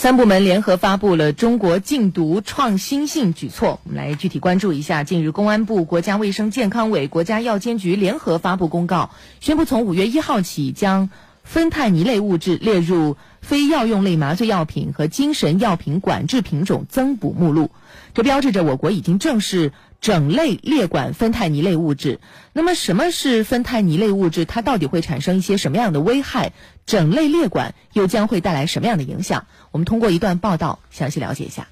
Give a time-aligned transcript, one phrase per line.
[0.00, 5.04] 三部门联合发布了中国禁毒创新性举措，我们来具体关注一下。
[5.04, 9.10] 近日，公安部、国家卫生健康委、国家药监局联合发布公告，
[9.40, 11.10] 宣布从五月一号起，将
[11.50, 17.72] 芬太尼类物质列入非药用类麻醉药品和精神药品管制品种增补目录。
[18.14, 22.20] 这标志着我国已经正式整类列管芬太尼类物质。
[22.52, 24.44] 那么，什么是芬太尼类物质？
[24.44, 26.52] 它到底会产生一些什么样的危害？
[26.86, 29.46] 整类列管又将会带来什么样的影响？
[29.72, 31.66] 我们通过一段报道详细了解一下。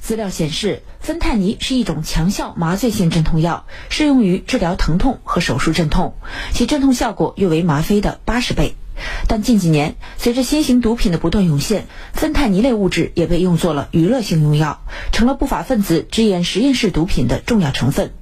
[0.00, 6.16] 资料显示，芬太尼是一种强效麻醉性镇痛药，适用于治疗疼痛和手术镇痛，
[6.52, 8.74] 其镇痛效果约为吗啡的八十倍。
[9.26, 14.80] 但近几年，随着新型毒品的不断涌现，芬太尼类物质也被用作了娱乐性用药，
[15.12, 18.12] 成了不法分子制验实验室毒品的重要成分。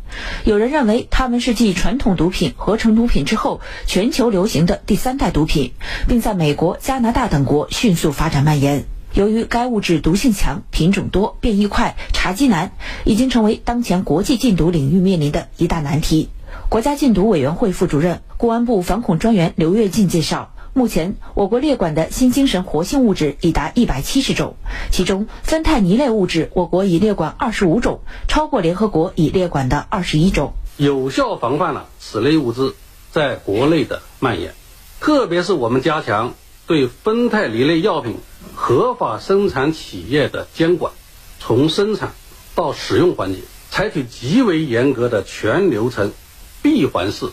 [0.44, 5.72] 有人认为，它们是继传统毒品、合成毒品之后，全球流行的第三代毒品，
[6.06, 8.84] 并在美国、加拿大等国迅速发展蔓延。
[9.14, 12.72] 由于该物质毒性强、品种多、变异快、查缉难，
[13.04, 16.30] 已经成为当前国际禁毒领域面临的一大难题。
[16.68, 24.56] 国家禁毒委员会副主任、公安部反恐专员刘跃进介绍，目前我国列管的新精神活性物质已达一百七十种，
[24.90, 32.74] 其中芬太尼类物质我国已列管二十五种，超过联合国已列管的二十一种，有效防范了此类物质
[33.10, 34.54] 在国内的蔓延。
[34.98, 36.32] 特别是我们加强
[36.66, 38.16] 对芬太尼类药品。
[38.54, 40.92] 合法生产企业的监管，
[41.38, 42.12] 从生产
[42.54, 46.12] 到使用环节，采取极为严格的全流程
[46.60, 47.30] 闭环式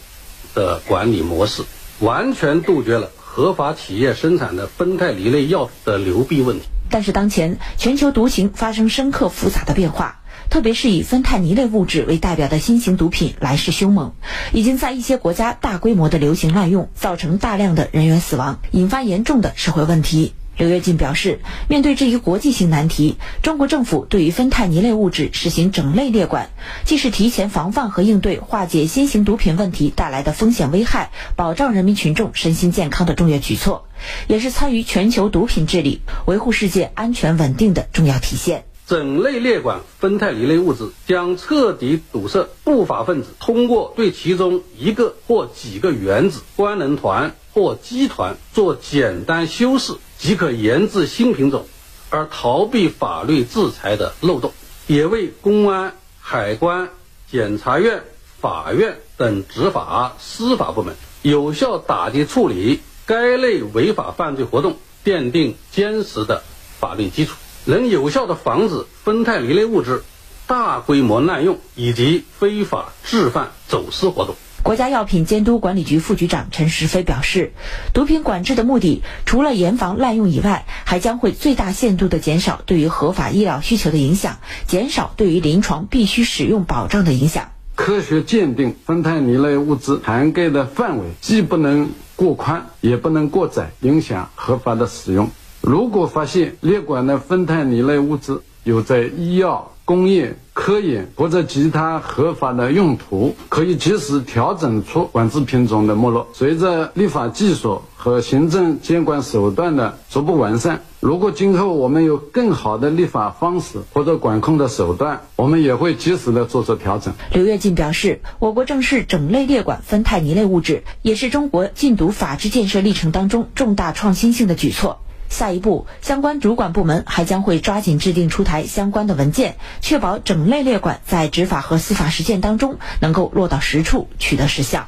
[0.53, 1.63] 的管理模式，
[1.99, 6.66] 完全杜绝了合法企业生产的芬太尼类药的流弊问题。
[6.89, 14.13] 但是，当前全球毒情发生深刻复杂的变化，特别是以芬太尼类物质为代表的新型毒品来势凶猛，
[14.52, 20.33] 已经在一些国家大规模的流行滥用，造成大量的人员死亡，引发严重的社会问题。
[20.59, 26.49] 刘跃进表示，面对这一国际性难题，中国政府对于芬太尼类物质实行整类列管，
[26.83, 33.88] 既是提前防范和应对化解新型毒品问题带来的风险危害，保障人民群众身心健康的重要举措，
[34.28, 38.66] 也是参与全球毒品治理、维护世界安全稳定的重要体现。
[38.85, 51.67] 整类列管芬太尼类物质，将彻底堵塞不法分子通过对其中一个或几个原子、官能团或集团做简单修饰即可研制新品种，
[52.09, 54.53] 而逃避法律制裁的漏洞，
[54.87, 56.89] 也为公安、海关、
[57.31, 58.03] 检察院、
[58.39, 66.43] 法院等执法司法部门有效打击处理该类违法犯罪活动奠定坚实的
[66.79, 67.35] 法律基础。
[67.66, 70.03] 能有效的防止芬太尼类物质
[70.47, 74.35] 大规模滥用以及非法制贩走私活动。
[74.62, 77.53] 国家药品监督管理局副局长陈石飞表示，
[77.94, 84.38] 毒品管制的目的除了严防滥用以外，还将会最大限度地减少对于合法医疗需求的影响，
[84.68, 87.52] 减少对于临床必须使用保障的影响。
[87.75, 95.30] 科学鉴定芬太尼类物质涵盖的范围，既不能过宽，也不能过窄，影响合法的使用。
[95.62, 106.25] 如果发现列管的芬太尼类物质有在医药、工业、科研或者其他合法的用途，可以及时调整出管制品种的目录。
[106.34, 117.14] 随着立法技术和行政监管手段的逐步完善，如果今后我们有更好的立法方式或者管控的手段，我们也会及时的做出调整。
[117.34, 125.00] 刘跃进表示，我国正式整类列管芬太尼类物质，也是中国禁毒法治建设历程当中重大创新性的举措。
[125.29, 134.88] 下一步，相关主管部门还将会抓紧制定出台相关的文件，确保整类列管在执法和司法实践当中能够落到实处，取得实效。